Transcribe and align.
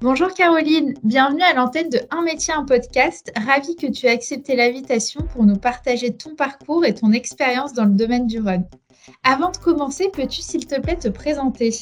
Bonjour 0.00 0.32
Caroline, 0.32 0.94
bienvenue 1.02 1.42
à 1.42 1.54
l'antenne 1.54 1.88
de 1.88 1.98
Un 2.12 2.22
métier, 2.22 2.54
un 2.54 2.64
podcast. 2.64 3.32
Ravi 3.34 3.74
que 3.74 3.88
tu 3.88 4.06
aies 4.06 4.10
accepté 4.10 4.54
l'invitation 4.54 5.22
pour 5.32 5.44
nous 5.44 5.56
partager 5.56 6.16
ton 6.16 6.36
parcours 6.36 6.84
et 6.84 6.94
ton 6.94 7.10
expérience 7.10 7.72
dans 7.72 7.84
le 7.84 7.90
domaine 7.90 8.28
du 8.28 8.38
run. 8.38 8.62
Avant 9.24 9.50
de 9.50 9.56
commencer, 9.56 10.08
peux-tu 10.12 10.40
s'il 10.40 10.68
te 10.68 10.80
plaît 10.80 10.94
te 10.94 11.08
présenter? 11.08 11.74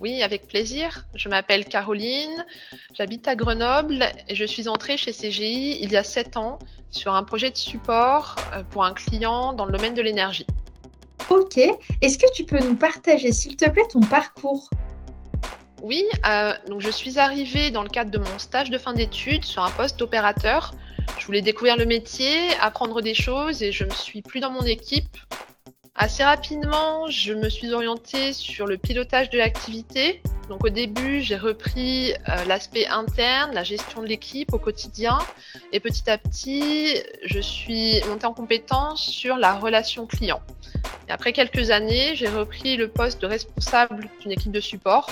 Oui, 0.00 0.22
avec 0.22 0.46
plaisir. 0.46 1.06
Je 1.14 1.30
m'appelle 1.30 1.64
Caroline, 1.64 2.44
j'habite 2.92 3.26
à 3.26 3.36
Grenoble 3.36 4.04
et 4.28 4.34
je 4.34 4.44
suis 4.44 4.68
entrée 4.68 4.98
chez 4.98 5.12
CGI 5.12 5.78
il 5.80 5.92
y 5.92 5.96
a 5.96 6.04
sept 6.04 6.36
ans 6.36 6.58
sur 6.90 7.14
un 7.14 7.22
projet 7.22 7.50
de 7.50 7.56
support 7.56 8.36
euh, 8.52 8.64
pour 8.64 8.84
un 8.84 8.92
client 8.92 9.54
dans 9.54 9.64
le 9.64 9.72
domaine 9.72 9.94
de 9.94 10.02
l'énergie. 10.02 10.46
Ok, 11.30 11.56
est-ce 11.56 12.18
que 12.18 12.30
tu 12.34 12.44
peux 12.44 12.62
nous 12.62 12.76
partager 12.76 13.32
s'il 13.32 13.56
te 13.56 13.70
plaît 13.70 13.88
ton 13.90 14.00
parcours? 14.00 14.68
Oui, 15.82 16.04
euh, 16.26 16.52
donc 16.68 16.80
je 16.80 16.90
suis 16.90 17.18
arrivée 17.18 17.72
dans 17.72 17.82
le 17.82 17.88
cadre 17.88 18.12
de 18.12 18.18
mon 18.18 18.38
stage 18.38 18.70
de 18.70 18.78
fin 18.78 18.92
d'études 18.92 19.44
sur 19.44 19.64
un 19.64 19.70
poste 19.70 19.98
d'opérateur. 19.98 20.74
Je 21.18 21.26
voulais 21.26 21.42
découvrir 21.42 21.76
le 21.76 21.86
métier, 21.86 22.54
apprendre 22.60 23.02
des 23.02 23.14
choses 23.14 23.62
et 23.64 23.72
je 23.72 23.84
me 23.84 23.90
suis 23.90 24.22
plus 24.22 24.38
dans 24.38 24.50
mon 24.50 24.62
équipe 24.62 25.16
Assez 25.94 26.24
rapidement, 26.24 27.06
je 27.08 27.34
me 27.34 27.50
suis 27.50 27.74
orientée 27.74 28.32
sur 28.32 28.66
le 28.66 28.78
pilotage 28.78 29.28
de 29.28 29.36
l'activité. 29.36 30.22
Donc 30.48 30.64
au 30.64 30.70
début, 30.70 31.20
j'ai 31.20 31.36
repris 31.36 32.12
euh, 32.12 32.44
l'aspect 32.46 32.86
interne, 32.86 33.52
la 33.52 33.62
gestion 33.62 34.00
de 34.00 34.06
l'équipe 34.06 34.54
au 34.54 34.58
quotidien. 34.58 35.18
Et 35.70 35.80
petit 35.80 36.08
à 36.08 36.16
petit, 36.16 36.96
je 37.24 37.40
suis 37.40 38.00
montée 38.08 38.24
en 38.24 38.32
compétence 38.32 39.02
sur 39.02 39.36
la 39.36 39.52
relation 39.54 40.06
client. 40.06 40.40
Et 41.08 41.12
après 41.12 41.34
quelques 41.34 41.70
années, 41.70 42.16
j'ai 42.16 42.28
repris 42.28 42.78
le 42.78 42.88
poste 42.88 43.20
de 43.20 43.26
responsable 43.26 44.08
d'une 44.20 44.32
équipe 44.32 44.52
de 44.52 44.60
support. 44.60 45.10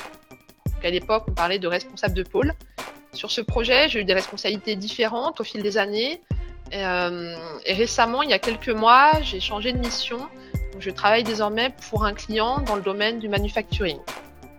Donc 0.80 0.86
à 0.86 0.90
l'époque, 0.90 1.24
on 1.28 1.32
parlait 1.32 1.58
de 1.58 1.68
responsable 1.68 2.14
de 2.14 2.22
pôle. 2.22 2.54
Sur 3.12 3.30
ce 3.30 3.42
projet, 3.42 3.90
j'ai 3.90 4.00
eu 4.00 4.04
des 4.04 4.14
responsabilités 4.14 4.76
différentes 4.76 5.38
au 5.40 5.44
fil 5.44 5.62
des 5.62 5.76
années. 5.76 6.22
et 6.72 6.84
euh, 6.84 7.36
récemment, 7.66 8.22
il 8.22 8.30
y 8.30 8.32
a 8.32 8.38
quelques 8.38 8.70
mois, 8.70 9.12
j'ai 9.20 9.40
changé 9.40 9.72
de 9.72 9.78
mission 9.78 10.20
je 10.80 10.90
travaille 10.90 11.24
désormais 11.24 11.72
pour 11.90 12.04
un 12.04 12.14
client 12.14 12.60
dans 12.60 12.74
le 12.74 12.82
domaine 12.82 13.18
du 13.18 13.28
manufacturing. 13.28 13.98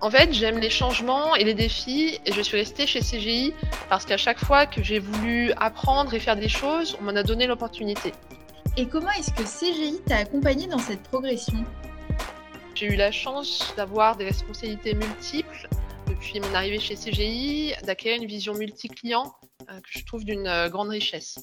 En 0.01 0.09
fait, 0.09 0.33
j'aime 0.33 0.59
les 0.59 0.69
changements 0.69 1.35
et 1.35 1.43
les 1.43 1.53
défis 1.53 2.19
et 2.25 2.31
je 2.31 2.41
suis 2.41 2.57
restée 2.57 2.87
chez 2.87 3.01
CGI 3.01 3.53
parce 3.89 4.05
qu'à 4.05 4.17
chaque 4.17 4.39
fois 4.39 4.65
que 4.65 4.81
j'ai 4.81 4.99
voulu 4.99 5.51
apprendre 5.57 6.13
et 6.13 6.19
faire 6.19 6.35
des 6.35 6.49
choses, 6.49 6.97
on 6.99 7.05
m'en 7.05 7.15
a 7.15 7.23
donné 7.23 7.45
l'opportunité. 7.47 8.13
Et 8.77 8.87
comment 8.87 9.11
est-ce 9.11 9.31
que 9.31 9.43
CGI 9.43 10.01
t'a 10.05 10.17
accompagné 10.17 10.67
dans 10.67 10.79
cette 10.79 11.03
progression? 11.03 11.65
J'ai 12.73 12.87
eu 12.87 12.95
la 12.95 13.11
chance 13.11 13.73
d'avoir 13.75 14.15
des 14.15 14.25
responsabilités 14.25 14.93
multiples 14.93 15.67
depuis 16.21 16.39
mon 16.39 16.53
arrivée 16.53 16.79
chez 16.79 16.95
CGI, 16.95 17.73
d'acquérir 17.83 18.21
une 18.21 18.27
vision 18.27 18.53
multi-client 18.53 19.33
euh, 19.71 19.79
que 19.79 19.89
je 19.89 20.05
trouve 20.05 20.23
d'une 20.23 20.45
euh, 20.45 20.69
grande 20.69 20.89
richesse. 20.89 21.39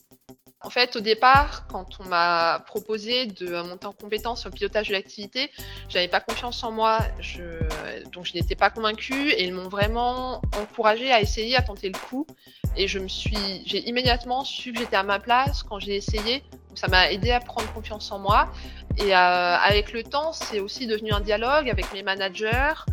En 0.60 0.70
fait, 0.70 0.94
au 0.94 1.00
départ, 1.00 1.66
quand 1.66 1.98
on 1.98 2.04
m'a 2.04 2.62
proposé 2.64 3.26
de 3.26 3.60
monter 3.62 3.86
en 3.86 3.92
compétence 3.92 4.40
sur 4.40 4.50
le 4.50 4.54
pilotage 4.54 4.88
de 4.88 4.92
l'activité, 4.92 5.50
j'avais 5.88 6.06
pas 6.06 6.20
confiance 6.20 6.62
en 6.62 6.70
moi, 6.70 6.98
donc 8.12 8.26
je 8.26 8.34
n'étais 8.34 8.54
pas 8.54 8.70
convaincue 8.70 9.30
et 9.30 9.44
ils 9.44 9.52
m'ont 9.52 9.68
vraiment 9.68 10.42
encouragée 10.56 11.12
à 11.12 11.20
essayer, 11.20 11.56
à 11.56 11.62
tenter 11.62 11.88
le 11.88 11.98
coup. 11.98 12.26
Et 12.76 12.86
je 12.88 12.98
me 12.98 13.08
suis, 13.08 13.62
j'ai 13.66 13.88
immédiatement 13.88 14.44
su 14.44 14.72
que 14.72 14.80
j'étais 14.80 14.96
à 14.96 15.04
ma 15.04 15.18
place 15.20 15.62
quand 15.62 15.78
j'ai 15.78 15.96
essayé. 15.96 16.42
ça 16.74 16.88
m'a 16.88 17.10
aidé 17.10 17.30
à 17.30 17.40
prendre 17.40 17.72
confiance 17.72 18.10
en 18.10 18.18
moi. 18.18 18.52
Et 18.96 19.14
euh, 19.14 19.56
avec 19.56 19.92
le 19.92 20.02
temps, 20.02 20.32
c'est 20.32 20.58
aussi 20.58 20.88
devenu 20.88 21.12
un 21.12 21.20
dialogue 21.20 21.70
avec 21.70 21.92
mes 21.92 22.02
managers, 22.02 22.50
euh, 22.50 22.92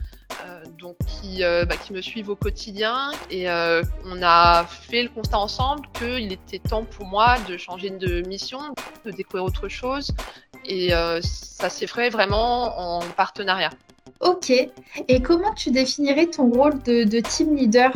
donc 0.77 0.95
qui, 1.07 1.43
euh, 1.43 1.65
bah, 1.65 1.75
qui, 1.77 1.93
me 1.93 2.01
suivent 2.01 2.29
au 2.29 2.35
quotidien. 2.35 3.11
Et 3.29 3.49
euh, 3.49 3.81
on 4.05 4.21
a 4.21 4.65
fait 4.65 5.03
le 5.03 5.09
constat 5.09 5.39
ensemble 5.39 5.87
qu'il 5.93 6.31
était 6.31 6.59
temps 6.59 6.83
pour 6.83 7.05
moi 7.05 7.37
de 7.47 7.57
changer 7.57 7.89
de 7.89 8.21
mission, 8.27 8.59
de 9.05 9.11
découvrir 9.11 9.45
autre 9.45 9.67
chose. 9.67 10.11
Et 10.67 10.89
ça 11.21 11.69
s'est 11.69 11.85
fait 11.85 12.09
vraiment 12.09 12.97
en 12.97 13.01
partenariat. 13.01 13.69
Ok. 14.19 14.49
Et 14.49 15.21
comment 15.21 15.53
tu 15.53 15.71
définirais 15.71 16.27
ton 16.27 16.49
rôle 16.49 16.81
de, 16.83 17.03
de 17.03 17.19
team 17.19 17.55
leader? 17.55 17.91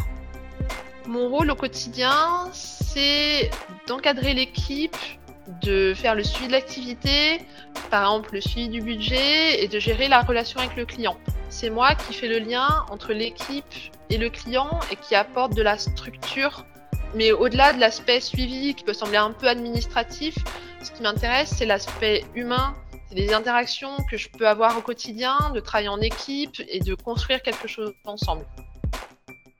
Mon 1.07 1.29
rôle 1.29 1.49
au 1.49 1.55
quotidien, 1.55 2.47
c'est 2.53 3.49
d'encadrer 3.87 4.35
l'équipe, 4.35 4.95
de 5.63 5.93
faire 5.95 6.13
le 6.13 6.23
suivi 6.23 6.47
de 6.47 6.51
l'activité, 6.51 7.41
par 7.89 8.03
exemple 8.03 8.33
le 8.33 8.41
suivi 8.41 8.69
du 8.69 8.81
budget 8.81 9.63
et 9.63 9.67
de 9.67 9.79
gérer 9.79 10.07
la 10.07 10.21
relation 10.21 10.59
avec 10.59 10.75
le 10.75 10.85
client. 10.85 11.17
C'est 11.49 11.71
moi 11.71 11.95
qui 11.95 12.13
fais 12.13 12.27
le 12.27 12.37
lien 12.37 12.85
entre 12.91 13.11
l'équipe 13.11 13.65
et 14.11 14.17
le 14.17 14.29
client 14.29 14.79
et 14.91 14.95
qui 14.95 15.15
apporte 15.15 15.55
de 15.55 15.63
la 15.63 15.79
structure. 15.79 16.63
Mais 17.15 17.31
au-delà 17.31 17.73
de 17.73 17.79
l'aspect 17.79 18.21
suivi 18.21 18.75
qui 18.75 18.83
peut 18.83 18.93
sembler 18.93 19.17
un 19.17 19.31
peu 19.31 19.47
administratif, 19.47 20.35
ce 20.83 20.91
qui 20.91 21.01
m'intéresse, 21.01 21.51
c'est 21.57 21.65
l'aspect 21.65 22.23
humain, 22.35 22.75
c'est 23.09 23.15
les 23.15 23.33
interactions 23.33 23.97
que 24.11 24.15
je 24.15 24.29
peux 24.29 24.47
avoir 24.47 24.77
au 24.77 24.81
quotidien, 24.81 25.35
de 25.55 25.59
travailler 25.59 25.89
en 25.89 25.99
équipe 26.01 26.61
et 26.67 26.79
de 26.79 26.93
construire 26.93 27.41
quelque 27.41 27.67
chose 27.67 27.93
ensemble. 28.05 28.45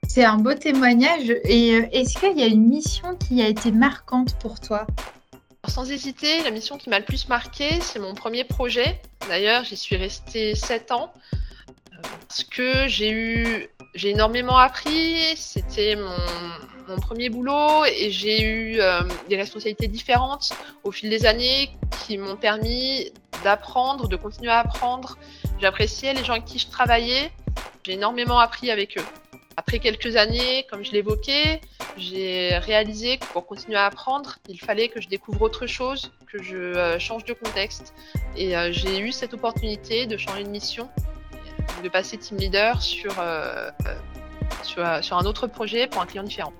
C'est 0.07 0.23
un 0.23 0.38
beau 0.38 0.53
témoignage. 0.53 1.31
Et 1.45 1.73
euh, 1.73 1.88
est-ce 1.91 2.19
qu'il 2.19 2.38
y 2.38 2.44
a 2.44 2.47
une 2.47 2.67
mission 2.67 3.16
qui 3.16 3.41
a 3.41 3.47
été 3.47 3.72
marquante 3.72 4.38
pour 4.39 4.59
toi? 4.59 4.85
Sans 5.67 5.89
hésiter, 5.91 6.44
la 6.44 6.51
mission 6.51 6.78
qui 6.78 6.89
m'a 6.89 6.99
le 6.99 7.05
plus 7.05 7.28
marqué, 7.29 7.79
c'est 7.81 7.99
mon 7.99 8.13
premier 8.13 8.44
projet. 8.44 9.01
D'ailleurs, 9.28 9.63
j'y 9.63 9.78
suis 9.78 9.95
restée 9.95 10.55
7 10.55 10.91
ans 10.91 11.11
parce 12.29 12.44
que 12.44 12.88
j'ai 12.88 13.12
eu 13.12 13.69
j'ai 13.95 14.12
énormément 14.12 14.57
appris. 14.57 15.35
C'était 15.35 15.95
mon, 15.95 17.00
premier 17.01 17.29
boulot 17.29 17.85
et 17.85 18.09
j'ai 18.09 18.41
eu 18.41 18.79
euh, 18.79 19.01
des 19.29 19.35
responsabilités 19.35 19.88
différentes 19.88 20.50
au 20.84 20.91
fil 20.91 21.07
des 21.09 21.28
années 21.28 21.69
qui 22.03 22.17
m'ont 22.17 22.35
permis 22.35 23.12
d'apprendre, 23.44 24.07
de 24.07 24.16
continuer 24.16 24.51
à 24.51 24.59
apprendre. 24.59 25.17
J'appréciais 25.59 26.16
les 26.16 26.23
gens 26.23 26.34
avec 26.34 26.45
qui 26.45 26.57
je 26.57 26.67
travaillais. 26.67 27.31
J'ai 27.84 27.94
énormément 27.94 28.40
appris 28.40 28.72
avec 28.72 28.97
eux. 28.97 29.06
Après 29.56 29.78
quelques 29.78 30.16
années, 30.16 30.66
comme 30.72 30.84
je 30.84 30.91
l'évoquais, 30.94 31.61
j'ai 31.97 32.57
réalisé 32.57 33.17
que 33.17 33.25
pour 33.28 33.46
continuer 33.46 33.78
à 33.78 33.85
apprendre, 33.85 34.38
il 34.47 34.59
fallait 34.59 34.88
que 34.88 35.00
je 35.00 35.07
découvre 35.07 35.44
autre 35.44 35.67
chose, 35.67 36.11
que 36.31 36.41
je 36.41 36.56
euh, 36.56 36.97
change 36.97 37.25
de 37.25 37.34
contexte. 37.34 37.94
Et 38.35 38.57
euh, 38.57 38.72
j'ai 38.72 39.00
eu 39.00 39.11
cette 39.11 39.34
opportunité 39.34 40.07
de 40.07 40.17
changer 40.17 40.44
de 40.44 40.50
mission, 40.50 40.90
de 41.81 41.90
passer 41.90 42.17
team 42.17 42.38
leader 42.38 42.81
sur, 42.81 43.13
euh, 43.19 43.69
sur, 44.63 44.85
sur 45.03 45.17
un 45.17 45.25
autre 45.25 45.47
projet 45.47 45.88
pour 45.88 46.01
un 46.01 46.06
client 46.06 46.23
différent. 46.23 46.53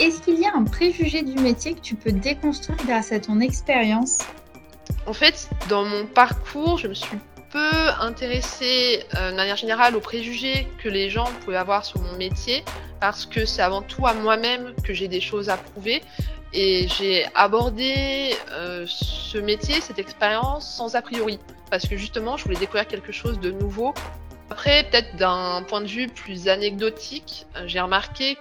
Est-ce 0.00 0.22
qu'il 0.22 0.40
y 0.40 0.46
a 0.46 0.54
un 0.54 0.64
préjugé 0.64 1.22
du 1.22 1.40
métier 1.40 1.74
que 1.74 1.80
tu 1.80 1.94
peux 1.94 2.12
déconstruire 2.12 2.78
grâce 2.86 3.12
à 3.12 3.20
ton 3.20 3.40
expérience? 3.40 4.18
En 5.06 5.12
fait, 5.12 5.48
dans 5.68 5.84
mon 5.84 6.06
parcours, 6.06 6.78
je 6.78 6.88
me 6.88 6.94
suis 6.94 7.18
peu 7.52 7.90
intéressée 8.00 9.04
euh, 9.14 9.30
de 9.30 9.36
manière 9.36 9.56
générale 9.56 9.94
aux 9.94 10.00
préjugés 10.00 10.66
que 10.82 10.88
les 10.88 11.10
gens 11.10 11.28
pouvaient 11.44 11.56
avoir 11.56 11.84
sur 11.84 12.00
mon 12.00 12.16
métier 12.16 12.64
parce 12.98 13.26
que 13.26 13.44
c'est 13.44 13.62
avant 13.62 13.82
tout 13.82 14.06
à 14.06 14.14
moi-même 14.14 14.74
que 14.82 14.94
j'ai 14.94 15.06
des 15.06 15.20
choses 15.20 15.50
à 15.50 15.58
prouver 15.58 16.02
et 16.54 16.88
j'ai 16.88 17.26
abordé 17.34 18.34
euh, 18.52 18.86
ce 18.86 19.38
métier, 19.38 19.80
cette 19.80 19.98
expérience 19.98 20.68
sans 20.76 20.94
a 20.94 21.02
priori 21.02 21.38
parce 21.70 21.86
que 21.86 21.96
justement 21.96 22.36
je 22.36 22.44
voulais 22.44 22.58
découvrir 22.58 22.86
quelque 22.86 23.12
chose 23.12 23.38
de 23.38 23.50
nouveau. 23.50 23.92
Après, 24.52 24.84
peut-être 24.84 25.16
d'un 25.16 25.62
point 25.66 25.80
de 25.80 25.86
vue 25.86 26.08
plus 26.08 26.46
anecdotique, 26.46 27.46
euh, 27.56 27.64
j'ai 27.66 27.80
remarqué 27.80 28.36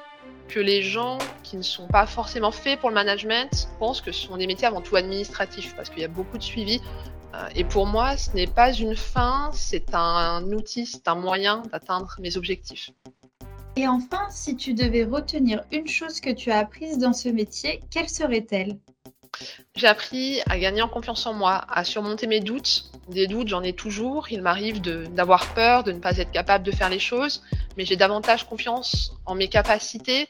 que 0.49 0.59
les 0.59 0.83
gens 0.83 1.17
qui 1.41 1.55
ne 1.55 1.61
sont 1.61 1.87
pas 1.87 2.05
forcément 2.05 2.51
faits 2.51 2.81
pour 2.81 2.89
le 2.89 2.95
management 2.95 3.69
pensent 3.79 4.01
que 4.01 4.11
ce 4.11 4.27
sont 4.27 4.35
des 4.35 4.45
métiers 4.45 4.67
avant 4.67 4.81
tout 4.81 4.97
administratifs 4.97 5.73
parce 5.73 5.89
qu'il 5.89 5.99
y 5.99 6.03
a 6.03 6.09
beaucoup 6.09 6.37
de 6.37 6.43
suivi, 6.43 6.81
euh, 7.33 7.47
et 7.55 7.63
pour 7.63 7.85
moi, 7.85 8.17
ce 8.17 8.31
n'est 8.31 8.45
pas 8.45 8.73
une 8.73 8.93
fin, 8.93 9.51
c'est 9.53 9.95
un 9.95 10.43
outil, 10.51 10.85
c'est 10.85 11.07
un 11.07 11.15
moyen 11.15 11.63
d'atteindre 11.71 12.13
mes 12.19 12.35
objectifs. 12.35 12.89
Et 13.77 13.87
enfin, 13.87 14.27
si 14.31 14.57
tu 14.57 14.73
devais 14.73 15.05
retenir 15.05 15.63
une 15.71 15.87
chose 15.87 16.19
que 16.19 16.31
tu 16.31 16.51
as 16.51 16.57
apprise 16.57 16.97
dans 16.97 17.13
ce 17.13 17.29
métier, 17.29 17.79
quelle 17.89 18.09
serait-elle? 18.09 18.77
J'ai 19.75 19.87
appris 19.87 20.41
à 20.49 20.57
gagner 20.57 20.81
en 20.81 20.87
confiance 20.87 21.25
en 21.25 21.33
moi, 21.33 21.65
à 21.69 21.83
surmonter 21.83 22.27
mes 22.27 22.39
doutes. 22.39 22.91
Des 23.09 23.27
doutes, 23.27 23.47
j'en 23.47 23.63
ai 23.63 23.73
toujours. 23.73 24.31
Il 24.31 24.41
m'arrive 24.41 24.81
d'avoir 24.81 25.53
peur, 25.53 25.83
de 25.83 25.91
ne 25.91 25.99
pas 25.99 26.17
être 26.17 26.31
capable 26.31 26.65
de 26.65 26.71
faire 26.71 26.89
les 26.89 26.99
choses, 26.99 27.43
mais 27.77 27.85
j'ai 27.85 27.95
davantage 27.95 28.45
confiance 28.47 29.13
en 29.25 29.35
mes 29.35 29.47
capacités. 29.47 30.27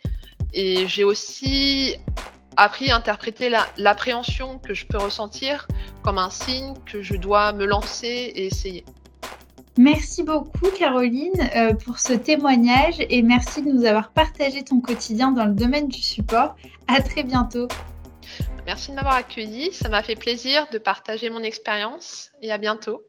Et 0.54 0.88
j'ai 0.88 1.04
aussi 1.04 1.96
appris 2.58 2.92
à 2.92 2.98
interpréter 2.98 3.50
l'appréhension 3.78 4.60
que 4.60 4.74
je 4.74 4.86
peux 4.86 4.98
ressentir 4.98 5.68
comme 6.02 6.18
un 6.18 6.30
signe 6.30 6.74
que 6.86 7.02
je 7.02 7.16
dois 7.16 7.54
me 7.54 7.66
lancer 7.66 8.08
et 8.08 8.48
essayer. 8.48 8.84
Merci 9.78 10.24
beaucoup 10.24 10.68
Caroline 10.78 11.32
euh, 11.56 11.74
pour 11.74 12.00
ce 12.00 12.12
témoignage 12.12 12.96
et 13.00 13.22
merci 13.22 13.62
de 13.62 13.72
nous 13.72 13.86
avoir 13.86 14.12
partagé 14.12 14.64
ton 14.64 14.82
quotidien 14.82 15.32
dans 15.32 15.46
le 15.46 15.54
domaine 15.54 15.88
du 15.88 16.02
support. 16.02 16.56
À 16.88 17.02
très 17.02 17.24
bientôt. 17.24 17.70
Merci 18.72 18.92
de 18.92 18.96
m'avoir 18.96 19.16
accueilli, 19.16 19.74
ça 19.74 19.90
m'a 19.90 20.02
fait 20.02 20.16
plaisir 20.16 20.66
de 20.72 20.78
partager 20.78 21.30
mon 21.30 21.44
expérience 21.44 22.32
et 22.42 22.54
à 22.54 22.58
bientôt. 22.58 23.04